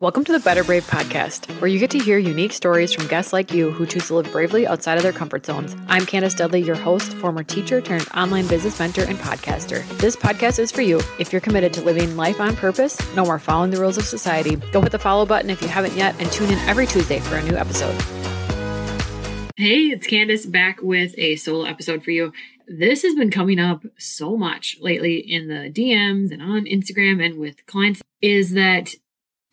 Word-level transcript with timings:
Welcome 0.00 0.22
to 0.26 0.32
the 0.32 0.38
Better 0.38 0.62
Brave 0.62 0.86
podcast, 0.86 1.50
where 1.60 1.66
you 1.66 1.80
get 1.80 1.90
to 1.90 1.98
hear 1.98 2.18
unique 2.18 2.52
stories 2.52 2.92
from 2.92 3.08
guests 3.08 3.32
like 3.32 3.52
you 3.52 3.72
who 3.72 3.84
choose 3.84 4.06
to 4.06 4.14
live 4.14 4.30
bravely 4.30 4.64
outside 4.64 4.96
of 4.96 5.02
their 5.02 5.12
comfort 5.12 5.44
zones. 5.44 5.74
I'm 5.88 6.06
Candace 6.06 6.34
Dudley, 6.34 6.62
your 6.62 6.76
host, 6.76 7.14
former 7.14 7.42
teacher 7.42 7.80
turned 7.80 8.06
online 8.14 8.46
business 8.46 8.78
mentor 8.78 9.02
and 9.02 9.18
podcaster. 9.18 9.84
This 9.98 10.14
podcast 10.14 10.60
is 10.60 10.70
for 10.70 10.82
you 10.82 11.00
if 11.18 11.32
you're 11.32 11.40
committed 11.40 11.72
to 11.72 11.82
living 11.82 12.16
life 12.16 12.40
on 12.40 12.54
purpose, 12.54 12.96
no 13.16 13.24
more 13.24 13.40
following 13.40 13.72
the 13.72 13.80
rules 13.80 13.98
of 13.98 14.04
society. 14.04 14.54
Go 14.70 14.80
hit 14.82 14.92
the 14.92 15.00
follow 15.00 15.26
button 15.26 15.50
if 15.50 15.60
you 15.60 15.66
haven't 15.66 15.96
yet, 15.96 16.14
and 16.20 16.30
tune 16.30 16.52
in 16.52 16.58
every 16.68 16.86
Tuesday 16.86 17.18
for 17.18 17.34
a 17.34 17.42
new 17.42 17.56
episode. 17.56 18.00
Hey, 19.56 19.86
it's 19.86 20.06
Candace 20.06 20.46
back 20.46 20.80
with 20.80 21.12
a 21.18 21.34
solo 21.34 21.64
episode 21.64 22.04
for 22.04 22.12
you. 22.12 22.32
This 22.68 23.02
has 23.02 23.16
been 23.16 23.32
coming 23.32 23.58
up 23.58 23.82
so 23.98 24.36
much 24.36 24.76
lately 24.80 25.16
in 25.16 25.48
the 25.48 25.72
DMs 25.72 26.30
and 26.30 26.40
on 26.40 26.66
Instagram 26.66 27.20
and 27.20 27.40
with 27.40 27.66
clients 27.66 28.00
is 28.22 28.52
that 28.52 28.94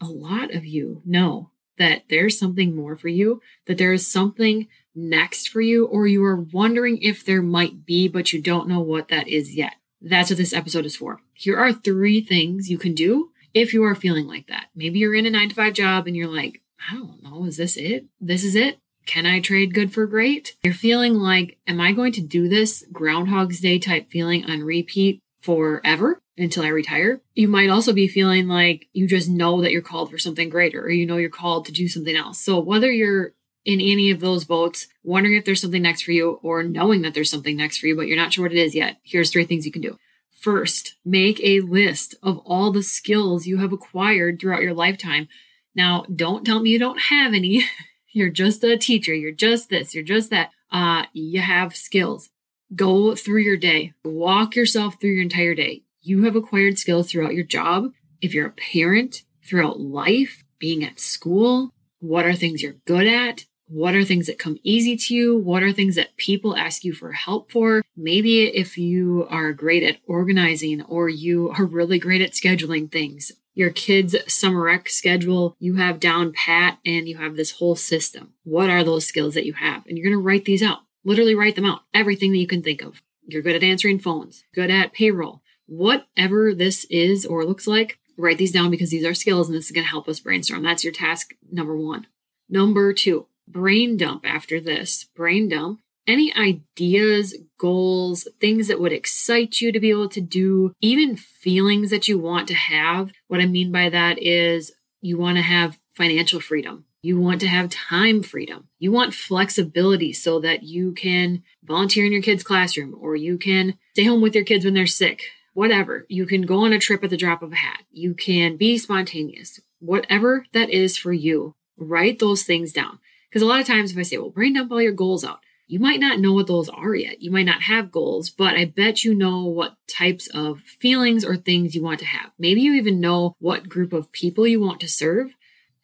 a 0.02 0.07
lot 0.07 0.54
of 0.54 0.66
you 0.66 1.02
know 1.05 1.52
that 1.77 2.04
there's 2.09 2.39
something 2.39 2.76
more 2.76 2.95
for 2.95 3.08
you, 3.08 3.41
that 3.67 3.77
there 3.77 3.94
is 3.94 4.09
something 4.09 4.68
next 4.94 5.49
for 5.49 5.62
you, 5.62 5.85
or 5.85 6.08
you 6.08 6.23
are 6.23 6.40
wondering 6.40 6.98
if 7.02 7.26
there 7.26 7.41
might 7.41 7.85
be, 7.85 8.08
but 8.08 8.31
you 8.31 8.41
don't 8.41 8.68
know 8.68 8.80
what 8.80 9.09
that 9.09 9.27
is 9.27 9.55
yet. 9.55 9.73
That's 10.02 10.30
what 10.30 10.38
this 10.38 10.54
episode 10.54 10.85
is 10.85 10.95
for. 10.95 11.20
Here 11.34 11.58
are 11.58 11.73
three 11.73 12.21
things 12.21 12.70
you 12.70 12.77
can 12.77 12.94
do 12.94 13.31
if 13.54 13.73
you 13.73 13.84
are 13.84 13.95
feeling 13.95 14.27
like 14.27 14.48
that. 14.48 14.68
Maybe 14.76 14.99
you're 14.99 15.16
in 15.16 15.26
a 15.26 15.30
nine 15.30 15.49
to 15.49 15.55
five 15.55 15.73
job 15.73 16.07
and 16.07 16.16
you're 16.16 16.34
like, 16.34 16.62
I 16.90 16.93
don't 16.93 17.23
know, 17.23 17.46
is 17.46 17.57
this 17.57 17.77
it? 17.77 18.05
This 18.21 18.43
is 18.43 18.55
it? 18.55 18.77
Can 19.05 19.26
I 19.26 19.40
trade 19.40 19.73
good 19.73 19.93
for 19.93 20.07
great? 20.07 20.55
You're 20.63 20.73
feeling 20.73 21.16
like, 21.16 21.57
am 21.68 21.80
I 21.80 21.91
going 21.91 22.12
to 22.13 22.21
do 22.21 22.49
this 22.49 22.84
Groundhog's 22.91 23.59
Day 23.59 23.80
type 23.80 24.09
feeling 24.09 24.46
on 24.46 24.62
repeat 24.62 25.21
forever? 25.41 26.20
Until 26.38 26.63
I 26.63 26.67
retire. 26.67 27.21
You 27.34 27.48
might 27.48 27.70
also 27.70 27.94
be 27.94 28.07
feeling 28.07 28.48
like 28.48 28.88
you 28.93 29.07
just 29.07 29.30
know 29.30 29.62
that 29.62 29.71
you're 29.71 29.81
called 29.81 30.12
for 30.12 30.17
something 30.17 30.49
greater 30.49 30.81
or 30.81 30.89
you 30.89 31.05
know 31.05 31.17
you're 31.17 31.30
called 31.30 31.66
to 31.66 31.71
do 31.71 31.88
something 31.88 32.16
else. 32.16 32.39
So 32.39 32.59
whether 32.59 32.91
you're 32.91 33.34
in 33.63 33.81
any 33.81 34.12
of 34.12 34.20
those 34.20 34.45
boats, 34.45 34.87
wondering 35.04 35.35
if 35.35 35.45
there's 35.45 35.62
something 35.62 35.82
next 35.82 36.04
for 36.04 36.12
you 36.12 36.40
or 36.43 36.63
knowing 36.63 37.01
that 37.01 37.13
there's 37.13 37.32
something 37.32 37.57
next 37.57 37.79
for 37.79 37.87
you, 37.87 37.95
but 37.95 38.07
you're 38.07 38.18
not 38.18 38.34
sure 38.34 38.43
what 38.45 38.51
it 38.51 38.60
is 38.60 38.76
yet, 38.76 38.98
here's 39.04 39.32
three 39.32 39.45
things 39.45 39.65
you 39.65 39.71
can 39.71 39.82
do. 39.82 39.98
First, 40.40 40.95
make 41.04 41.40
a 41.41 41.62
list 41.62 42.15
of 42.21 42.38
all 42.40 42.71
the 42.71 42.84
skills 42.84 43.48
you 43.48 43.57
have 43.57 43.73
acquired 43.73 44.40
throughout 44.40 44.62
your 44.62 44.76
lifetime. 44.76 45.27
Now, 45.73 46.05
don't 46.13 46.45
tell 46.45 46.60
me 46.60 46.70
you 46.70 46.79
don't 46.79 46.99
have 46.99 47.34
any. 47.34 47.65
you're 48.12 48.29
just 48.29 48.63
a 48.63 48.77
teacher. 48.77 49.13
You're 49.13 49.32
just 49.32 49.70
this. 49.70 49.95
You're 49.95 50.04
just 50.04 50.29
that. 50.29 50.51
Uh, 50.71 51.05
you 51.13 51.41
have 51.41 51.76
skills. 51.76 52.29
Go 52.76 53.15
through 53.15 53.41
your 53.41 53.57
day. 53.57 53.93
Walk 54.04 54.55
yourself 54.55 54.99
through 54.99 55.12
your 55.12 55.23
entire 55.23 55.55
day 55.55 55.85
you 56.05 56.23
have 56.23 56.35
acquired 56.35 56.77
skills 56.77 57.09
throughout 57.09 57.34
your 57.34 57.43
job, 57.43 57.91
if 58.21 58.34
you're 58.34 58.48
a 58.48 58.51
parent, 58.51 59.23
throughout 59.43 59.79
life, 59.79 60.43
being 60.59 60.84
at 60.84 60.99
school, 60.99 61.71
what 61.99 62.25
are 62.25 62.34
things 62.34 62.61
you're 62.61 62.75
good 62.85 63.07
at? 63.07 63.45
What 63.67 63.95
are 63.95 64.03
things 64.03 64.28
that 64.28 64.38
come 64.38 64.59
easy 64.61 64.95
to 64.95 65.16
you? 65.16 65.38
What 65.38 65.63
are 65.63 65.72
things 65.72 65.95
that 65.95 66.16
people 66.17 66.56
ask 66.56 66.83
you 66.83 66.94
for 66.94 67.11
help 67.11 67.51
for? 67.51 67.81
Maybe 67.97 68.44
if 68.44 68.78
you 68.78 69.25
are 69.31 69.53
great 69.53 69.81
at 69.81 69.97
organizing 70.06 70.83
or 70.83 71.09
you 71.09 71.50
are 71.50 71.66
really 71.66 71.97
great 71.97 72.22
at 72.22 72.33
scheduling 72.33 72.91
things, 72.91 73.31
your 73.56 73.72
kids' 73.72 74.16
summer 74.31 74.61
rec 74.61 74.88
schedule 74.89 75.56
you 75.57 75.75
have 75.75 76.00
down 76.00 76.33
pat 76.33 76.78
and 76.85 77.09
you 77.09 77.17
have 77.17 77.35
this 77.35 77.51
whole 77.51 77.75
system. 77.75 78.33
What 78.44 78.69
are 78.69 78.83
those 78.83 79.07
skills 79.07 79.33
that 79.33 79.45
you 79.45 79.53
have? 79.53 79.88
And 79.88 79.97
you're 79.97 80.07
going 80.07 80.19
to 80.19 80.23
write 80.23 80.45
these 80.45 80.61
out. 80.61 80.79
Literally 81.03 81.33
write 81.33 81.56
them 81.56 81.66
out. 81.66 81.81
Everything 81.94 82.31
that 82.33 82.38
you 82.38 82.47
can 82.47 82.61
think 82.61 82.83
of. 82.83 83.01
You're 83.28 83.41
good 83.41 83.56
at 83.56 83.63
answering 83.63 83.97
phones, 83.97 84.44
good 84.53 84.69
at 84.69 84.94
payroll, 84.94 85.41
whatever 85.68 86.53
this 86.53 86.85
is 86.85 87.25
or 87.25 87.46
looks 87.46 87.68
like, 87.68 88.00
write 88.18 88.38
these 88.38 88.52
down 88.52 88.72
because 88.72 88.91
these 88.91 89.06
are 89.06 89.13
skills 89.13 89.47
and 89.47 89.58
this 89.58 89.66
is 89.66 89.72
going 89.72 89.84
to 89.84 89.90
help 89.90 90.07
us 90.07 90.19
brainstorm. 90.19 90.63
That's 90.63 90.84
your 90.84 90.94
task 90.94 91.34
number 91.52 91.75
one. 91.75 92.07
Number 92.50 92.94
two, 92.94 93.28
brain 93.47 93.97
dump 93.97 94.25
after 94.25 94.59
this. 94.59 95.06
Brain 95.16 95.50
dump 95.50 95.80
any 96.07 96.34
ideas, 96.35 97.35
goals, 97.57 98.28
things 98.40 98.67
that 98.67 98.79
would 98.79 98.94
excite 98.94 99.62
you 99.62 99.72
to 99.72 99.79
be 99.79 99.89
able 99.89 100.09
to 100.09 100.22
do, 100.22 100.73
even 100.81 101.16
feelings 101.16 101.89
that 101.89 102.07
you 102.07 102.19
want 102.19 102.47
to 102.47 102.53
have. 102.53 103.12
What 103.28 103.41
I 103.41 103.45
mean 103.45 103.72
by 103.72 103.89
that 103.89 104.22
is 104.22 104.72
you 105.01 105.18
want 105.18 105.38
to 105.38 105.44
have 105.44 105.78
financial 105.95 106.39
freedom. 106.39 106.85
You 107.01 107.19
want 107.19 107.41
to 107.41 107.47
have 107.47 107.69
time 107.69 108.23
freedom. 108.23 108.68
You 108.79 108.91
want 108.91 109.13
flexibility 109.13 110.12
so 110.12 110.39
that 110.39 110.63
you 110.63 110.94
can 110.94 111.44
volunteer 111.63 112.06
in 112.06 112.12
your 112.12 112.22
kids' 112.22 112.44
classroom 112.44 112.95
or 113.00 113.16
you 113.16 113.38
can 113.38 113.78
stay 113.94 114.06
home 114.06 114.22
with 114.22 114.34
your 114.34 114.44
kids 114.44 114.66
when 114.66 114.73
they're 114.73 114.88
sick 114.88 115.22
whatever. 115.55 116.05
You 116.09 116.27
can 116.27 116.43
go 116.43 116.66
on 116.66 116.73
a 116.73 116.79
trip 116.79 117.03
at 117.03 117.09
the 117.09 117.17
drop 117.17 117.41
of 117.41 117.53
a 117.53 117.55
hat. 117.55 117.81
You 117.89 118.13
can 118.13 118.57
be 118.57 118.77
spontaneous. 118.77 119.59
Whatever 119.79 120.45
that 120.53 120.69
is 120.69 120.97
for 120.97 121.13
you, 121.13 121.55
write 121.77 122.19
those 122.19 122.43
things 122.43 122.71
down. 122.71 122.99
Because 123.29 123.41
a 123.41 123.45
lot 123.45 123.61
of 123.61 123.65
times, 123.65 123.91
if 123.91 123.97
I 123.97 124.03
say, 124.03 124.17
well, 124.17 124.29
brain 124.29 124.53
dump 124.53 124.71
all 124.71 124.81
your 124.81 124.91
goals 124.91 125.23
out, 125.23 125.39
you 125.67 125.79
might 125.79 125.99
not 125.99 126.19
know 126.19 126.33
what 126.33 126.47
those 126.47 126.69
are 126.69 126.94
yet. 126.94 127.21
You 127.21 127.31
might 127.31 127.45
not 127.45 127.63
have 127.63 127.91
goals, 127.91 128.29
but 128.29 128.55
I 128.55 128.65
bet 128.65 129.03
you 129.03 129.15
know 129.15 129.45
what 129.45 129.77
types 129.88 130.27
of 130.27 130.59
feelings 130.59 131.25
or 131.25 131.38
things 131.38 131.73
you 131.73 131.81
want 131.81 131.99
to 132.01 132.05
have. 132.05 132.31
Maybe 132.38 132.61
you 132.61 132.73
even 132.73 132.99
know 132.99 133.35
what 133.39 133.69
group 133.69 133.94
of 133.94 134.11
people 134.11 134.45
you 134.45 134.59
want 134.59 134.81
to 134.81 134.89
serve. 134.89 135.33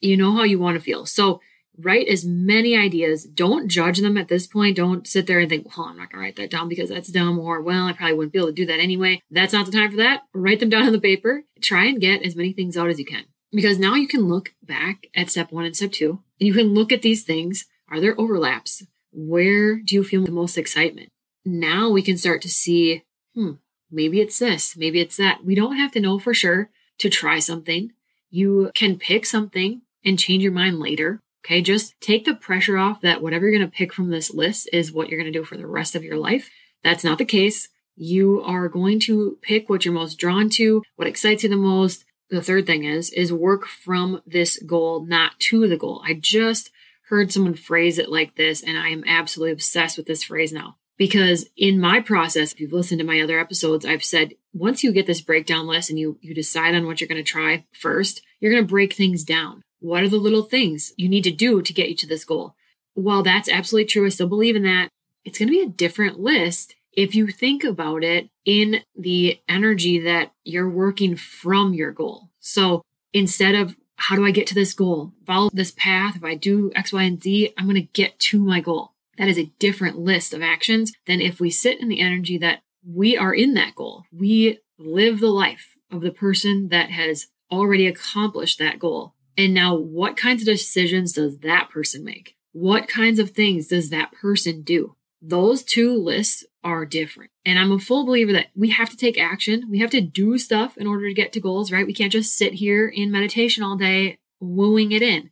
You 0.01 0.17
know 0.17 0.33
how 0.33 0.43
you 0.43 0.59
want 0.59 0.77
to 0.77 0.83
feel. 0.83 1.05
So 1.05 1.39
write 1.77 2.07
as 2.07 2.25
many 2.25 2.75
ideas. 2.75 3.23
Don't 3.23 3.69
judge 3.69 3.99
them 3.99 4.17
at 4.17 4.27
this 4.27 4.47
point. 4.47 4.77
Don't 4.77 5.07
sit 5.07 5.27
there 5.27 5.39
and 5.39 5.49
think, 5.49 5.65
well, 5.65 5.87
I'm 5.87 5.97
not 5.97 6.11
going 6.11 6.21
to 6.21 6.25
write 6.25 6.35
that 6.37 6.51
down 6.51 6.69
because 6.69 6.89
that's 6.89 7.09
dumb, 7.09 7.39
or 7.39 7.61
well, 7.61 7.87
I 7.87 7.93
probably 7.93 8.15
wouldn't 8.15 8.33
be 8.33 8.39
able 8.39 8.49
to 8.49 8.53
do 8.53 8.65
that 8.65 8.79
anyway. 8.79 9.21
That's 9.31 9.53
not 9.53 9.65
the 9.65 9.71
time 9.71 9.91
for 9.91 9.97
that. 9.97 10.23
Write 10.33 10.59
them 10.59 10.69
down 10.69 10.85
on 10.85 10.91
the 10.91 10.99
paper. 10.99 11.43
Try 11.61 11.85
and 11.85 12.01
get 12.01 12.23
as 12.23 12.35
many 12.35 12.53
things 12.53 12.77
out 12.77 12.89
as 12.89 12.99
you 12.99 13.05
can. 13.05 13.25
Because 13.51 13.79
now 13.79 13.95
you 13.95 14.07
can 14.07 14.27
look 14.27 14.53
back 14.63 15.07
at 15.15 15.29
step 15.29 15.51
one 15.51 15.65
and 15.65 15.75
step 15.75 15.91
two, 15.91 16.21
and 16.39 16.47
you 16.47 16.53
can 16.53 16.73
look 16.73 16.91
at 16.91 17.01
these 17.01 17.23
things. 17.23 17.65
Are 17.89 17.99
there 17.99 18.19
overlaps? 18.19 18.83
Where 19.11 19.75
do 19.75 19.95
you 19.95 20.03
feel 20.03 20.23
the 20.23 20.31
most 20.31 20.57
excitement? 20.57 21.09
Now 21.43 21.89
we 21.89 22.01
can 22.01 22.17
start 22.17 22.41
to 22.43 22.49
see, 22.49 23.03
hmm, 23.35 23.53
maybe 23.91 24.21
it's 24.21 24.39
this, 24.39 24.77
maybe 24.77 25.01
it's 25.01 25.17
that. 25.17 25.43
We 25.43 25.55
don't 25.55 25.75
have 25.75 25.91
to 25.93 25.99
know 25.99 26.17
for 26.17 26.33
sure 26.33 26.69
to 26.99 27.09
try 27.09 27.39
something. 27.39 27.91
You 28.29 28.71
can 28.73 28.97
pick 28.97 29.25
something 29.25 29.81
and 30.05 30.17
change 30.17 30.43
your 30.43 30.53
mind 30.53 30.79
later. 30.79 31.19
Okay, 31.43 31.61
just 31.61 31.99
take 32.01 32.25
the 32.25 32.35
pressure 32.35 32.77
off 32.77 33.01
that 33.01 33.21
whatever 33.21 33.47
you're 33.47 33.57
going 33.57 33.69
to 33.69 33.75
pick 33.75 33.93
from 33.93 34.09
this 34.09 34.33
list 34.33 34.69
is 34.71 34.91
what 34.91 35.09
you're 35.09 35.19
going 35.19 35.31
to 35.31 35.39
do 35.39 35.43
for 35.43 35.57
the 35.57 35.65
rest 35.65 35.95
of 35.95 36.03
your 36.03 36.17
life. 36.17 36.49
That's 36.83 37.03
not 37.03 37.17
the 37.17 37.25
case. 37.25 37.69
You 37.95 38.41
are 38.43 38.69
going 38.69 38.99
to 39.01 39.37
pick 39.41 39.69
what 39.69 39.83
you're 39.83 39.93
most 39.93 40.15
drawn 40.15 40.49
to, 40.51 40.83
what 40.95 41.07
excites 41.07 41.43
you 41.43 41.49
the 41.49 41.55
most. 41.55 42.05
The 42.29 42.41
third 42.41 42.65
thing 42.65 42.85
is 42.85 43.09
is 43.09 43.33
work 43.33 43.67
from 43.67 44.21
this 44.25 44.61
goal, 44.63 45.05
not 45.05 45.39
to 45.39 45.67
the 45.67 45.77
goal. 45.77 46.01
I 46.05 46.13
just 46.13 46.71
heard 47.09 47.31
someone 47.31 47.55
phrase 47.55 47.97
it 47.97 48.09
like 48.09 48.35
this 48.35 48.63
and 48.63 48.77
I 48.77 48.87
am 48.89 49.03
absolutely 49.05 49.51
obsessed 49.51 49.97
with 49.97 50.05
this 50.05 50.23
phrase 50.23 50.53
now. 50.53 50.77
Because 50.97 51.49
in 51.57 51.79
my 51.79 51.99
process, 51.99 52.53
if 52.53 52.59
you've 52.59 52.71
listened 52.71 52.99
to 52.99 53.05
my 53.05 53.19
other 53.19 53.39
episodes, 53.39 53.85
I've 53.85 54.03
said 54.03 54.35
once 54.53 54.83
you 54.83 54.93
get 54.93 55.07
this 55.07 55.19
breakdown 55.19 55.67
list 55.67 55.89
and 55.89 55.99
you 55.99 56.17
you 56.21 56.33
decide 56.33 56.75
on 56.75 56.85
what 56.85 57.01
you're 57.01 57.07
going 57.07 57.23
to 57.23 57.29
try 57.29 57.65
first, 57.73 58.21
you're 58.39 58.51
going 58.51 58.63
to 58.63 58.69
break 58.69 58.93
things 58.93 59.23
down. 59.23 59.63
What 59.81 60.03
are 60.03 60.09
the 60.09 60.17
little 60.17 60.43
things 60.43 60.93
you 60.95 61.09
need 61.09 61.23
to 61.23 61.31
do 61.31 61.61
to 61.61 61.73
get 61.73 61.89
you 61.89 61.95
to 61.95 62.07
this 62.07 62.23
goal? 62.23 62.55
While 62.93 63.23
that's 63.23 63.49
absolutely 63.49 63.87
true, 63.87 64.05
I 64.05 64.09
still 64.09 64.27
believe 64.27 64.55
in 64.55 64.63
that. 64.63 64.89
It's 65.25 65.39
going 65.39 65.47
to 65.47 65.53
be 65.53 65.63
a 65.63 65.67
different 65.67 66.19
list 66.19 66.75
if 66.93 67.15
you 67.15 67.27
think 67.27 67.63
about 67.63 68.03
it 68.03 68.29
in 68.45 68.81
the 68.95 69.39
energy 69.49 69.99
that 70.01 70.33
you're 70.43 70.69
working 70.69 71.15
from 71.15 71.73
your 71.73 71.91
goal. 71.91 72.29
So 72.39 72.83
instead 73.11 73.55
of 73.55 73.75
how 73.95 74.15
do 74.15 74.25
I 74.25 74.31
get 74.31 74.47
to 74.47 74.55
this 74.55 74.73
goal? 74.73 75.13
Follow 75.25 75.49
this 75.51 75.71
path. 75.71 76.15
If 76.15 76.23
I 76.23 76.35
do 76.35 76.71
X, 76.75 76.93
Y, 76.93 77.03
and 77.03 77.21
Z, 77.21 77.53
I'm 77.57 77.65
going 77.65 77.75
to 77.75 77.81
get 77.81 78.19
to 78.19 78.39
my 78.39 78.59
goal. 78.59 78.93
That 79.17 79.29
is 79.29 79.37
a 79.37 79.51
different 79.57 79.97
list 79.97 80.33
of 80.33 80.41
actions 80.41 80.93
than 81.05 81.21
if 81.21 81.39
we 81.39 81.49
sit 81.49 81.79
in 81.79 81.87
the 81.87 82.01
energy 82.01 82.37
that 82.37 82.61
we 82.87 83.17
are 83.17 83.33
in 83.33 83.55
that 83.55 83.75
goal. 83.75 84.05
We 84.11 84.59
live 84.77 85.19
the 85.19 85.29
life 85.29 85.75
of 85.91 86.01
the 86.01 86.11
person 86.11 86.69
that 86.69 86.89
has 86.89 87.27
already 87.51 87.87
accomplished 87.87 88.59
that 88.59 88.79
goal. 88.79 89.13
And 89.41 89.55
now, 89.55 89.73
what 89.73 90.17
kinds 90.17 90.43
of 90.43 90.45
decisions 90.45 91.13
does 91.13 91.39
that 91.39 91.71
person 91.71 92.03
make? 92.03 92.35
What 92.51 92.87
kinds 92.87 93.17
of 93.17 93.31
things 93.31 93.69
does 93.69 93.89
that 93.89 94.11
person 94.11 94.61
do? 94.61 94.95
Those 95.19 95.63
two 95.63 95.95
lists 95.95 96.45
are 96.63 96.85
different. 96.85 97.31
And 97.43 97.57
I'm 97.57 97.71
a 97.71 97.79
full 97.79 98.05
believer 98.05 98.33
that 98.33 98.49
we 98.55 98.69
have 98.69 98.91
to 98.91 98.97
take 98.97 99.17
action. 99.17 99.67
We 99.67 99.79
have 99.79 99.89
to 99.91 100.01
do 100.01 100.37
stuff 100.37 100.77
in 100.77 100.85
order 100.85 101.07
to 101.07 101.15
get 101.15 101.33
to 101.33 101.39
goals, 101.39 101.71
right? 101.71 101.87
We 101.87 101.93
can't 101.95 102.11
just 102.11 102.37
sit 102.37 102.53
here 102.53 102.87
in 102.87 103.11
meditation 103.11 103.63
all 103.63 103.77
day 103.77 104.19
wooing 104.39 104.91
it 104.91 105.01
in. 105.01 105.31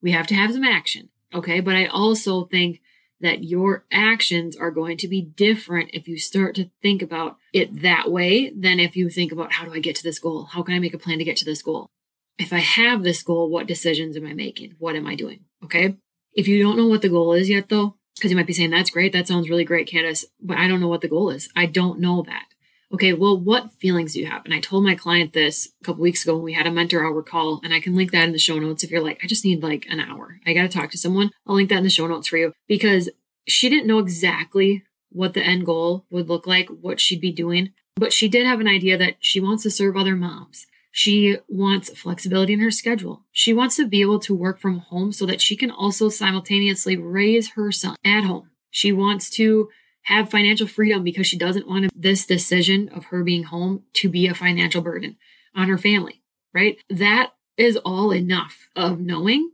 We 0.00 0.12
have 0.12 0.28
to 0.28 0.36
have 0.36 0.52
some 0.52 0.62
action. 0.62 1.08
Okay. 1.34 1.58
But 1.58 1.74
I 1.74 1.86
also 1.86 2.44
think 2.44 2.80
that 3.20 3.42
your 3.42 3.86
actions 3.90 4.56
are 4.56 4.70
going 4.70 4.98
to 4.98 5.08
be 5.08 5.20
different 5.20 5.90
if 5.92 6.06
you 6.06 6.16
start 6.16 6.54
to 6.54 6.70
think 6.80 7.02
about 7.02 7.38
it 7.52 7.82
that 7.82 8.08
way 8.08 8.50
than 8.50 8.78
if 8.78 8.94
you 8.94 9.10
think 9.10 9.32
about 9.32 9.50
how 9.50 9.64
do 9.64 9.74
I 9.74 9.80
get 9.80 9.96
to 9.96 10.04
this 10.04 10.20
goal? 10.20 10.44
How 10.44 10.62
can 10.62 10.76
I 10.76 10.78
make 10.78 10.94
a 10.94 10.98
plan 10.98 11.18
to 11.18 11.24
get 11.24 11.38
to 11.38 11.44
this 11.44 11.60
goal? 11.60 11.90
If 12.38 12.52
I 12.52 12.58
have 12.58 13.02
this 13.02 13.22
goal, 13.22 13.50
what 13.50 13.66
decisions 13.66 14.16
am 14.16 14.26
I 14.26 14.32
making? 14.32 14.76
What 14.78 14.96
am 14.96 15.06
I 15.06 15.14
doing? 15.14 15.40
Okay. 15.64 15.96
If 16.32 16.46
you 16.46 16.62
don't 16.62 16.76
know 16.76 16.86
what 16.86 17.02
the 17.02 17.08
goal 17.08 17.32
is 17.32 17.48
yet, 17.48 17.68
though, 17.68 17.96
because 18.16 18.30
you 18.30 18.36
might 18.36 18.46
be 18.46 18.52
saying, 18.52 18.70
that's 18.70 18.90
great. 18.90 19.12
That 19.12 19.26
sounds 19.26 19.50
really 19.50 19.64
great, 19.64 19.88
Candace, 19.88 20.24
but 20.40 20.56
I 20.56 20.68
don't 20.68 20.80
know 20.80 20.88
what 20.88 21.00
the 21.00 21.08
goal 21.08 21.30
is. 21.30 21.48
I 21.56 21.66
don't 21.66 22.00
know 22.00 22.22
that. 22.22 22.46
Okay, 22.90 23.12
well, 23.12 23.38
what 23.38 23.72
feelings 23.80 24.14
do 24.14 24.20
you 24.20 24.26
have? 24.26 24.44
And 24.46 24.54
I 24.54 24.60
told 24.60 24.82
my 24.82 24.94
client 24.94 25.34
this 25.34 25.68
a 25.82 25.84
couple 25.84 26.02
weeks 26.02 26.22
ago 26.22 26.36
when 26.36 26.44
we 26.44 26.54
had 26.54 26.66
a 26.66 26.70
mentor 26.70 27.04
hour 27.04 27.22
call, 27.22 27.60
and 27.62 27.74
I 27.74 27.80
can 27.80 27.94
link 27.94 28.12
that 28.12 28.24
in 28.24 28.32
the 28.32 28.38
show 28.38 28.58
notes 28.58 28.82
if 28.82 28.90
you're 28.90 29.02
like, 29.02 29.20
I 29.22 29.26
just 29.26 29.44
need 29.44 29.62
like 29.62 29.86
an 29.90 30.00
hour. 30.00 30.40
I 30.46 30.54
got 30.54 30.62
to 30.62 30.68
talk 30.68 30.90
to 30.92 30.98
someone. 30.98 31.30
I'll 31.46 31.56
link 31.56 31.68
that 31.68 31.78
in 31.78 31.84
the 31.84 31.90
show 31.90 32.06
notes 32.06 32.28
for 32.28 32.38
you 32.38 32.54
because 32.66 33.10
she 33.46 33.68
didn't 33.68 33.88
know 33.88 33.98
exactly 33.98 34.84
what 35.10 35.34
the 35.34 35.42
end 35.42 35.66
goal 35.66 36.06
would 36.10 36.28
look 36.28 36.46
like, 36.46 36.68
what 36.68 37.00
she'd 37.00 37.20
be 37.20 37.32
doing, 37.32 37.72
but 37.96 38.12
she 38.12 38.28
did 38.28 38.46
have 38.46 38.60
an 38.60 38.68
idea 38.68 38.96
that 38.96 39.16
she 39.20 39.40
wants 39.40 39.64
to 39.64 39.70
serve 39.70 39.96
other 39.96 40.16
moms. 40.16 40.66
She 40.98 41.36
wants 41.46 41.96
flexibility 41.96 42.54
in 42.54 42.58
her 42.58 42.72
schedule. 42.72 43.24
She 43.30 43.54
wants 43.54 43.76
to 43.76 43.86
be 43.86 44.00
able 44.00 44.18
to 44.18 44.34
work 44.34 44.58
from 44.58 44.78
home 44.80 45.12
so 45.12 45.26
that 45.26 45.40
she 45.40 45.54
can 45.54 45.70
also 45.70 46.08
simultaneously 46.08 46.96
raise 46.96 47.50
her 47.50 47.70
son 47.70 47.94
at 48.04 48.24
home. 48.24 48.50
She 48.70 48.90
wants 48.90 49.30
to 49.36 49.68
have 50.02 50.28
financial 50.28 50.66
freedom 50.66 51.04
because 51.04 51.28
she 51.28 51.38
doesn't 51.38 51.68
want 51.68 51.92
this 51.94 52.26
decision 52.26 52.88
of 52.88 53.04
her 53.04 53.22
being 53.22 53.44
home 53.44 53.84
to 53.92 54.08
be 54.08 54.26
a 54.26 54.34
financial 54.34 54.82
burden 54.82 55.16
on 55.54 55.68
her 55.68 55.78
family, 55.78 56.20
right? 56.52 56.78
That 56.90 57.30
is 57.56 57.76
all 57.76 58.12
enough 58.12 58.66
of 58.74 58.98
knowing 58.98 59.52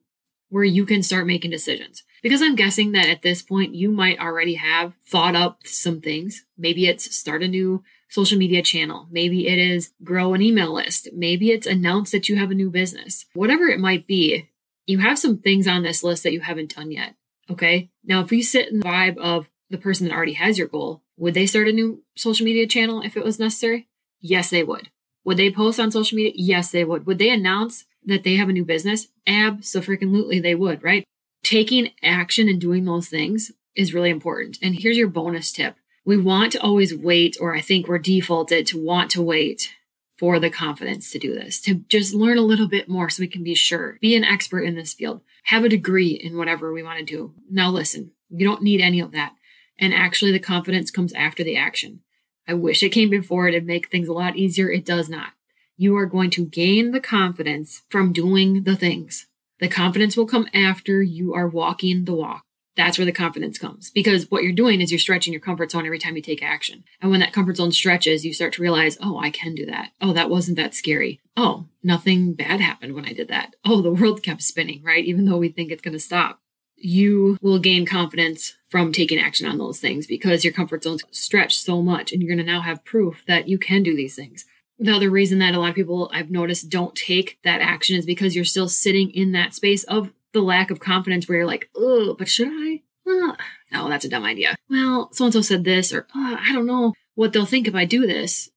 where 0.48 0.64
you 0.64 0.86
can 0.86 1.02
start 1.02 1.26
making 1.26 1.50
decisions. 1.50 2.04
Because 2.22 2.40
I'm 2.40 2.56
guessing 2.56 2.92
that 2.92 3.10
at 3.10 3.20
this 3.20 3.42
point, 3.42 3.74
you 3.74 3.90
might 3.90 4.18
already 4.18 4.54
have 4.54 4.94
thought 5.06 5.36
up 5.36 5.66
some 5.66 6.00
things. 6.00 6.46
Maybe 6.56 6.86
it's 6.86 7.14
start 7.14 7.42
a 7.42 7.48
new 7.48 7.82
social 8.14 8.38
media 8.38 8.62
channel. 8.62 9.08
Maybe 9.10 9.48
it 9.48 9.58
is 9.58 9.92
grow 10.04 10.34
an 10.34 10.42
email 10.42 10.72
list. 10.72 11.08
Maybe 11.12 11.50
it's 11.50 11.66
announce 11.66 12.12
that 12.12 12.28
you 12.28 12.36
have 12.36 12.52
a 12.52 12.54
new 12.54 12.70
business. 12.70 13.26
Whatever 13.34 13.64
it 13.64 13.80
might 13.80 14.06
be, 14.06 14.48
you 14.86 14.98
have 14.98 15.18
some 15.18 15.38
things 15.38 15.66
on 15.66 15.82
this 15.82 16.04
list 16.04 16.22
that 16.22 16.32
you 16.32 16.40
haven't 16.40 16.76
done 16.76 16.92
yet. 16.92 17.16
Okay. 17.50 17.90
Now, 18.04 18.20
if 18.20 18.30
we 18.30 18.40
sit 18.40 18.68
in 18.68 18.78
the 18.78 18.84
vibe 18.86 19.18
of 19.18 19.48
the 19.68 19.78
person 19.78 20.06
that 20.06 20.14
already 20.14 20.34
has 20.34 20.56
your 20.56 20.68
goal, 20.68 21.02
would 21.16 21.34
they 21.34 21.46
start 21.46 21.66
a 21.66 21.72
new 21.72 22.04
social 22.16 22.44
media 22.44 22.68
channel 22.68 23.02
if 23.02 23.16
it 23.16 23.24
was 23.24 23.40
necessary? 23.40 23.88
Yes, 24.20 24.48
they 24.50 24.62
would. 24.62 24.90
Would 25.24 25.36
they 25.36 25.50
post 25.50 25.80
on 25.80 25.90
social 25.90 26.14
media? 26.14 26.32
Yes, 26.36 26.70
they 26.70 26.84
would. 26.84 27.06
Would 27.06 27.18
they 27.18 27.30
announce 27.30 27.84
that 28.04 28.22
they 28.22 28.36
have 28.36 28.48
a 28.48 28.52
new 28.52 28.64
business? 28.64 29.08
Absolutely, 29.26 30.38
they 30.38 30.54
would, 30.54 30.84
right? 30.84 31.04
Taking 31.42 31.90
action 32.00 32.48
and 32.48 32.60
doing 32.60 32.84
those 32.84 33.08
things 33.08 33.50
is 33.74 33.92
really 33.92 34.10
important. 34.10 34.58
And 34.62 34.74
here's 34.74 34.96
your 34.96 35.08
bonus 35.08 35.50
tip. 35.50 35.74
We 36.04 36.16
want 36.16 36.52
to 36.52 36.62
always 36.62 36.94
wait, 36.94 37.36
or 37.40 37.54
I 37.54 37.60
think 37.60 37.88
we're 37.88 37.98
defaulted 37.98 38.66
to 38.68 38.82
want 38.82 39.10
to 39.12 39.22
wait 39.22 39.74
for 40.18 40.38
the 40.38 40.50
confidence 40.50 41.10
to 41.10 41.18
do 41.18 41.34
this, 41.34 41.60
to 41.62 41.76
just 41.88 42.14
learn 42.14 42.38
a 42.38 42.42
little 42.42 42.68
bit 42.68 42.88
more 42.88 43.10
so 43.10 43.22
we 43.22 43.26
can 43.26 43.42
be 43.42 43.54
sure, 43.54 43.98
be 44.00 44.14
an 44.14 44.24
expert 44.24 44.60
in 44.60 44.74
this 44.74 44.92
field, 44.92 45.22
have 45.44 45.64
a 45.64 45.68
degree 45.68 46.10
in 46.10 46.36
whatever 46.36 46.72
we 46.72 46.82
want 46.82 46.98
to 46.98 47.04
do. 47.04 47.34
Now, 47.50 47.70
listen, 47.70 48.12
you 48.28 48.46
don't 48.46 48.62
need 48.62 48.80
any 48.80 49.00
of 49.00 49.12
that. 49.12 49.34
And 49.78 49.92
actually, 49.92 50.32
the 50.32 50.38
confidence 50.38 50.90
comes 50.90 51.12
after 51.14 51.42
the 51.42 51.56
action. 51.56 52.00
I 52.46 52.54
wish 52.54 52.82
it 52.82 52.90
came 52.90 53.10
before. 53.10 53.48
It'd 53.48 53.66
make 53.66 53.90
things 53.90 54.06
a 54.06 54.12
lot 54.12 54.36
easier. 54.36 54.70
It 54.70 54.84
does 54.84 55.08
not. 55.08 55.30
You 55.76 55.96
are 55.96 56.06
going 56.06 56.30
to 56.30 56.44
gain 56.44 56.92
the 56.92 57.00
confidence 57.00 57.82
from 57.88 58.12
doing 58.12 58.62
the 58.62 58.76
things. 58.76 59.26
The 59.58 59.68
confidence 59.68 60.16
will 60.16 60.26
come 60.26 60.46
after 60.54 61.02
you 61.02 61.34
are 61.34 61.48
walking 61.48 62.04
the 62.04 62.14
walk. 62.14 62.43
That's 62.76 62.98
where 62.98 63.04
the 63.04 63.12
confidence 63.12 63.58
comes 63.58 63.90
because 63.90 64.30
what 64.30 64.42
you're 64.42 64.52
doing 64.52 64.80
is 64.80 64.90
you're 64.90 64.98
stretching 64.98 65.32
your 65.32 65.40
comfort 65.40 65.70
zone 65.70 65.86
every 65.86 65.98
time 65.98 66.16
you 66.16 66.22
take 66.22 66.42
action. 66.42 66.84
And 67.00 67.10
when 67.10 67.20
that 67.20 67.32
comfort 67.32 67.56
zone 67.56 67.72
stretches, 67.72 68.24
you 68.24 68.32
start 68.32 68.52
to 68.54 68.62
realize, 68.62 68.98
oh, 69.00 69.18
I 69.18 69.30
can 69.30 69.54
do 69.54 69.66
that. 69.66 69.90
Oh, 70.00 70.12
that 70.12 70.30
wasn't 70.30 70.56
that 70.56 70.74
scary. 70.74 71.20
Oh, 71.36 71.66
nothing 71.82 72.34
bad 72.34 72.60
happened 72.60 72.94
when 72.94 73.06
I 73.06 73.12
did 73.12 73.28
that. 73.28 73.54
Oh, 73.64 73.80
the 73.80 73.92
world 73.92 74.22
kept 74.22 74.42
spinning, 74.42 74.82
right? 74.82 75.04
Even 75.04 75.24
though 75.24 75.36
we 75.36 75.50
think 75.50 75.70
it's 75.70 75.82
going 75.82 75.92
to 75.92 76.00
stop 76.00 76.40
you 76.76 77.38
will 77.40 77.58
gain 77.58 77.86
confidence 77.86 78.56
from 78.68 78.92
taking 78.92 79.18
action 79.18 79.46
on 79.46 79.56
those 79.58 79.80
things 79.80 80.06
because 80.06 80.44
your 80.44 80.52
comfort 80.52 80.82
zone's 80.82 81.02
stretched 81.12 81.60
so 81.60 81.80
much 81.80 82.12
and 82.12 82.20
you're 82.20 82.34
going 82.34 82.44
to 82.44 82.52
now 82.52 82.60
have 82.60 82.84
proof 82.84 83.22
that 83.26 83.48
you 83.48 83.58
can 83.58 83.82
do 83.82 83.96
these 83.96 84.14
things. 84.14 84.44
The 84.78 84.94
other 84.94 85.08
reason 85.08 85.38
that 85.38 85.54
a 85.54 85.60
lot 85.60 85.70
of 85.70 85.76
people 85.76 86.10
I've 86.12 86.30
noticed 86.30 86.68
don't 86.68 86.94
take 86.94 87.38
that 87.44 87.60
action 87.60 87.96
is 87.96 88.04
because 88.04 88.34
you're 88.34 88.44
still 88.44 88.68
sitting 88.68 89.10
in 89.10 89.32
that 89.32 89.54
space 89.54 89.84
of 89.84 90.12
the 90.34 90.42
lack 90.42 90.70
of 90.70 90.80
confidence 90.80 91.26
where 91.26 91.38
you're 91.38 91.46
like, 91.46 91.70
oh, 91.74 92.14
but 92.18 92.28
should 92.28 92.48
I? 92.50 92.82
no, 93.06 93.36
oh, 93.74 93.88
that's 93.88 94.04
a 94.04 94.08
dumb 94.08 94.24
idea. 94.24 94.56
Well, 94.68 95.10
so 95.12 95.24
and 95.24 95.32
so 95.32 95.40
said 95.40 95.64
this, 95.64 95.92
or 95.92 96.06
oh, 96.14 96.36
I 96.40 96.52
don't 96.52 96.66
know 96.66 96.94
what 97.14 97.32
they'll 97.32 97.46
think 97.46 97.66
if 97.66 97.74
I 97.74 97.84
do 97.84 98.06
this. 98.06 98.50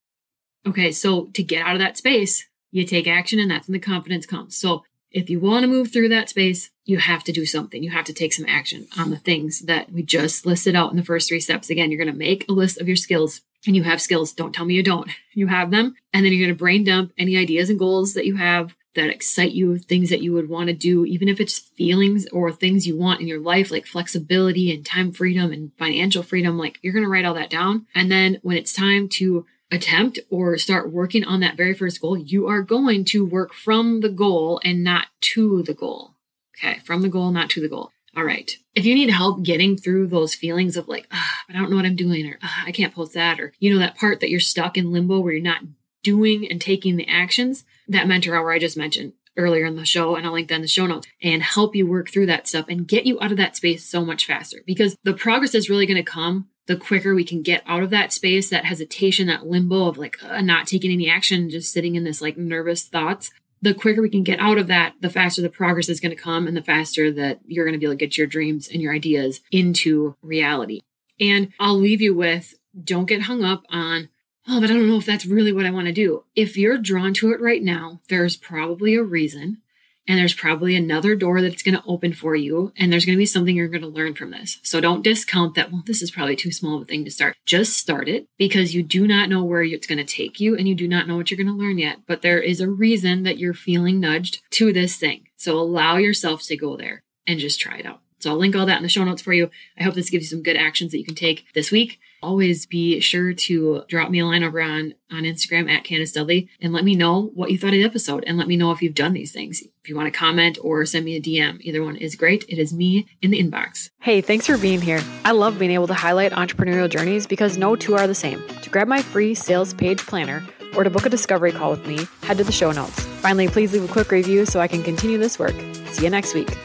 Okay, 0.65 0.91
so 0.91 1.25
to 1.33 1.43
get 1.43 1.65
out 1.65 1.75
of 1.75 1.79
that 1.79 1.97
space, 1.97 2.45
you 2.71 2.85
take 2.85 3.07
action 3.07 3.39
and 3.39 3.49
that's 3.49 3.67
when 3.67 3.73
the 3.73 3.79
confidence 3.79 4.25
comes. 4.25 4.55
So 4.57 4.83
if 5.11 5.29
you 5.29 5.39
want 5.39 5.63
to 5.63 5.67
move 5.67 5.91
through 5.91 6.09
that 6.09 6.29
space, 6.29 6.69
you 6.85 6.97
have 6.97 7.23
to 7.25 7.31
do 7.31 7.45
something. 7.45 7.81
You 7.81 7.91
have 7.91 8.05
to 8.05 8.13
take 8.13 8.33
some 8.33 8.45
action 8.47 8.87
on 8.97 9.09
the 9.09 9.17
things 9.17 9.61
that 9.61 9.91
we 9.91 10.03
just 10.03 10.45
listed 10.45 10.75
out 10.75 10.91
in 10.91 10.97
the 10.97 11.03
first 11.03 11.29
three 11.29 11.39
steps. 11.39 11.69
Again, 11.69 11.91
you're 11.91 12.03
going 12.03 12.11
to 12.11 12.17
make 12.17 12.47
a 12.49 12.53
list 12.53 12.79
of 12.79 12.87
your 12.87 12.97
skills 12.97 13.41
and 13.65 13.75
you 13.75 13.83
have 13.83 14.01
skills. 14.01 14.33
Don't 14.33 14.53
tell 14.53 14.65
me 14.65 14.73
you 14.73 14.83
don't. 14.83 15.09
You 15.33 15.47
have 15.47 15.71
them. 15.71 15.95
And 16.13 16.25
then 16.25 16.33
you're 16.33 16.45
going 16.45 16.55
to 16.55 16.59
brain 16.59 16.83
dump 16.83 17.13
any 17.17 17.37
ideas 17.37 17.69
and 17.69 17.79
goals 17.79 18.13
that 18.13 18.25
you 18.25 18.35
have 18.35 18.75
that 18.97 19.09
excite 19.09 19.53
you, 19.53 19.77
things 19.77 20.09
that 20.09 20.21
you 20.21 20.33
would 20.33 20.49
want 20.49 20.67
to 20.67 20.73
do, 20.73 21.05
even 21.05 21.29
if 21.29 21.39
it's 21.39 21.57
feelings 21.57 22.27
or 22.33 22.51
things 22.51 22.85
you 22.85 22.97
want 22.97 23.21
in 23.21 23.27
your 23.27 23.39
life, 23.39 23.71
like 23.71 23.85
flexibility 23.85 24.73
and 24.73 24.85
time 24.85 25.13
freedom 25.13 25.53
and 25.53 25.71
financial 25.77 26.23
freedom. 26.23 26.57
Like 26.57 26.79
you're 26.81 26.93
going 26.93 27.05
to 27.05 27.09
write 27.09 27.23
all 27.23 27.35
that 27.35 27.49
down. 27.49 27.87
And 27.95 28.11
then 28.11 28.39
when 28.41 28.57
it's 28.57 28.73
time 28.73 29.07
to 29.09 29.45
attempt 29.71 30.19
or 30.29 30.57
start 30.57 30.91
working 30.91 31.23
on 31.23 31.39
that 31.41 31.57
very 31.57 31.73
first 31.73 32.01
goal, 32.01 32.17
you 32.17 32.47
are 32.47 32.61
going 32.61 33.05
to 33.05 33.25
work 33.25 33.53
from 33.53 34.01
the 34.01 34.09
goal 34.09 34.59
and 34.63 34.83
not 34.83 35.07
to 35.21 35.63
the 35.63 35.73
goal. 35.73 36.11
Okay, 36.57 36.79
from 36.79 37.03
the 37.03 37.09
goal, 37.09 37.31
not 37.31 37.51
to 37.51 37.61
the 37.61 37.69
goal. 37.69 37.91
All 38.15 38.23
right. 38.23 38.51
If 38.73 38.83
you 38.83 38.95
need 38.95 39.11
help 39.11 39.43
getting 39.43 39.77
through 39.77 40.07
those 40.07 40.33
feelings 40.33 40.75
of 40.75 40.87
like, 40.87 41.05
ah, 41.11 41.41
I 41.47 41.53
don't 41.53 41.69
know 41.69 41.75
what 41.75 41.85
I'm 41.85 41.95
doing, 41.95 42.25
or 42.25 42.39
ah, 42.41 42.63
I 42.65 42.71
can't 42.71 42.95
post 42.95 43.13
that, 43.13 43.39
or 43.39 43.53
you 43.59 43.71
know, 43.71 43.79
that 43.79 43.95
part 43.95 44.21
that 44.21 44.31
you're 44.31 44.39
stuck 44.39 44.75
in 44.75 44.91
limbo 44.91 45.19
where 45.19 45.33
you're 45.33 45.43
not 45.43 45.61
doing 46.07 46.49
and 46.49 46.61
taking 46.61 46.95
the 46.95 47.07
actions, 47.07 47.65
that 47.89 48.07
mentor 48.07 48.33
hour 48.33 48.53
I 48.53 48.59
just 48.59 48.77
mentioned 48.77 49.11
earlier 49.35 49.65
in 49.65 49.75
the 49.75 49.85
show, 49.85 50.15
and 50.15 50.25
I'll 50.25 50.31
link 50.31 50.47
that 50.47 50.55
in 50.55 50.61
the 50.61 50.67
show 50.67 50.87
notes, 50.87 51.07
and 51.21 51.43
help 51.43 51.75
you 51.75 51.85
work 51.85 52.09
through 52.09 52.27
that 52.27 52.47
stuff 52.47 52.65
and 52.69 52.87
get 52.87 53.05
you 53.05 53.19
out 53.19 53.31
of 53.31 53.37
that 53.37 53.57
space 53.57 53.83
so 53.83 54.05
much 54.05 54.25
faster. 54.25 54.59
Because 54.65 54.95
the 55.03 55.13
progress 55.13 55.53
is 55.53 55.69
really 55.69 55.85
going 55.85 56.03
to 56.03 56.11
come 56.11 56.47
the 56.67 56.77
quicker 56.77 57.13
we 57.13 57.23
can 57.23 57.41
get 57.41 57.61
out 57.65 57.83
of 57.83 57.89
that 57.89 58.13
space, 58.13 58.49
that 58.49 58.65
hesitation, 58.65 59.27
that 59.27 59.45
limbo 59.45 59.87
of 59.87 59.97
like 59.97 60.17
uh, 60.23 60.41
not 60.41 60.67
taking 60.67 60.91
any 60.91 61.09
action, 61.09 61.49
just 61.49 61.73
sitting 61.73 61.95
in 61.95 62.03
this 62.05 62.21
like 62.21 62.37
nervous 62.37 62.83
thoughts, 62.83 63.31
the 63.61 63.73
quicker 63.73 64.01
we 64.01 64.09
can 64.09 64.23
get 64.23 64.39
out 64.39 64.57
of 64.57 64.67
that, 64.67 64.93
the 65.01 65.09
faster 65.09 65.41
the 65.41 65.49
progress 65.49 65.89
is 65.89 65.99
going 65.99 66.15
to 66.15 66.21
come 66.21 66.47
and 66.47 66.55
the 66.55 66.61
faster 66.61 67.11
that 67.11 67.39
you're 67.45 67.65
going 67.65 67.73
to 67.73 67.79
be 67.79 67.85
able 67.85 67.93
to 67.93 68.05
get 68.05 68.17
your 68.17 68.27
dreams 68.27 68.67
and 68.67 68.81
your 68.81 68.93
ideas 68.93 69.41
into 69.51 70.15
reality. 70.21 70.81
And 71.19 71.51
I'll 71.59 71.79
leave 71.79 72.01
you 72.01 72.13
with 72.13 72.53
don't 72.83 73.07
get 73.07 73.23
hung 73.23 73.43
up 73.43 73.63
on, 73.69 74.09
oh, 74.47 74.61
but 74.61 74.69
I 74.69 74.73
don't 74.73 74.87
know 74.87 74.97
if 74.97 75.05
that's 75.05 75.25
really 75.25 75.51
what 75.51 75.65
I 75.65 75.71
want 75.71 75.87
to 75.87 75.93
do. 75.93 76.23
If 76.35 76.57
you're 76.57 76.77
drawn 76.77 77.13
to 77.15 77.31
it 77.31 77.41
right 77.41 77.61
now, 77.61 77.99
there's 78.09 78.35
probably 78.35 78.95
a 78.95 79.03
reason 79.03 79.61
and 80.07 80.17
there's 80.17 80.33
probably 80.33 80.75
another 80.75 81.15
door 81.15 81.41
that's 81.41 81.61
going 81.61 81.75
to 81.75 81.83
open 81.85 82.13
for 82.13 82.35
you 82.35 82.71
and 82.77 82.91
there's 82.91 83.05
going 83.05 83.15
to 83.15 83.21
be 83.21 83.25
something 83.25 83.55
you're 83.55 83.67
going 83.67 83.81
to 83.81 83.87
learn 83.87 84.13
from 84.13 84.31
this. 84.31 84.59
So 84.63 84.79
don't 84.79 85.03
discount 85.03 85.55
that 85.55 85.71
well 85.71 85.83
this 85.85 86.01
is 86.01 86.11
probably 86.11 86.35
too 86.35 86.51
small 86.51 86.77
of 86.77 86.83
a 86.83 86.85
thing 86.85 87.03
to 87.05 87.11
start. 87.11 87.35
Just 87.45 87.77
start 87.77 88.07
it 88.07 88.27
because 88.37 88.73
you 88.73 88.83
do 88.83 89.05
not 89.07 89.29
know 89.29 89.43
where 89.43 89.61
it's 89.61 89.87
going 89.87 89.97
to 89.97 90.05
take 90.05 90.39
you 90.39 90.57
and 90.57 90.67
you 90.67 90.75
do 90.75 90.87
not 90.87 91.07
know 91.07 91.17
what 91.17 91.29
you're 91.29 91.43
going 91.43 91.47
to 91.47 91.53
learn 91.53 91.77
yet 91.77 91.99
but 92.07 92.21
there 92.21 92.41
is 92.41 92.61
a 92.61 92.69
reason 92.69 93.23
that 93.23 93.37
you're 93.37 93.53
feeling 93.53 93.99
nudged 93.99 94.41
to 94.51 94.71
this 94.71 94.95
thing. 94.95 95.27
So 95.35 95.57
allow 95.59 95.97
yourself 95.97 96.43
to 96.43 96.57
go 96.57 96.77
there 96.77 97.03
and 97.27 97.39
just 97.39 97.59
try 97.59 97.77
it 97.77 97.85
out 97.85 98.01
so 98.27 98.33
I'll 98.33 98.39
link 98.39 98.57
all 98.57 98.65
that 98.65 98.75
in 98.75 98.83
the 98.83 98.89
show 98.89 99.05
notes 99.05 99.21
for 99.21 99.31
you. 99.31 99.49
I 99.79 99.83
hope 99.83 99.93
this 99.93 100.09
gives 100.09 100.25
you 100.25 100.35
some 100.35 100.43
good 100.43 100.57
actions 100.57 100.91
that 100.91 100.97
you 100.97 101.05
can 101.05 101.15
take 101.15 101.45
this 101.53 101.71
week. 101.71 101.97
Always 102.21 102.65
be 102.65 102.99
sure 102.99 103.31
to 103.31 103.83
drop 103.87 104.09
me 104.09 104.19
a 104.19 104.25
line 104.25 104.43
over 104.43 104.61
on, 104.61 104.95
on 105.09 105.23
Instagram 105.23 105.71
at 105.71 105.85
Candace 105.85 106.11
Dudley 106.11 106.49
and 106.59 106.73
let 106.73 106.83
me 106.83 106.93
know 106.93 107.31
what 107.35 107.51
you 107.51 107.57
thought 107.57 107.67
of 107.67 107.75
the 107.75 107.85
episode 107.85 108.25
and 108.27 108.37
let 108.37 108.49
me 108.49 108.57
know 108.57 108.71
if 108.71 108.81
you've 108.81 108.95
done 108.95 109.13
these 109.13 109.31
things. 109.31 109.61
If 109.61 109.87
you 109.87 109.95
want 109.95 110.11
to 110.11 110.19
comment 110.19 110.57
or 110.61 110.85
send 110.85 111.05
me 111.05 111.15
a 111.15 111.21
DM, 111.21 111.61
either 111.61 111.81
one 111.81 111.95
is 111.95 112.17
great. 112.17 112.43
It 112.49 112.59
is 112.59 112.73
me 112.73 113.07
in 113.21 113.31
the 113.31 113.41
inbox. 113.41 113.91
Hey, 114.01 114.19
thanks 114.19 114.45
for 114.45 114.57
being 114.57 114.81
here. 114.81 115.01
I 115.23 115.31
love 115.31 115.57
being 115.57 115.71
able 115.71 115.87
to 115.87 115.93
highlight 115.93 116.33
entrepreneurial 116.33 116.89
journeys 116.89 117.27
because 117.27 117.57
no 117.57 117.77
two 117.77 117.95
are 117.95 118.07
the 118.07 118.15
same. 118.15 118.45
To 118.63 118.69
grab 118.69 118.89
my 118.89 119.01
free 119.01 119.35
sales 119.35 119.73
page 119.73 119.99
planner, 119.99 120.43
or 120.75 120.83
to 120.83 120.89
book 120.89 121.05
a 121.05 121.09
discovery 121.09 121.53
call 121.53 121.71
with 121.71 121.87
me, 121.87 122.05
head 122.23 122.37
to 122.39 122.43
the 122.43 122.51
show 122.51 122.73
notes. 122.73 122.99
Finally, 123.21 123.47
please 123.47 123.71
leave 123.71 123.89
a 123.89 123.93
quick 123.93 124.11
review 124.11 124.45
so 124.45 124.59
I 124.59 124.67
can 124.67 124.83
continue 124.83 125.17
this 125.17 125.39
work. 125.39 125.55
See 125.91 126.03
you 126.03 126.09
next 126.09 126.33
week. 126.33 126.57